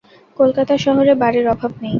[0.39, 1.89] কলকাতা শহরে বাড়ির অভাব নেই।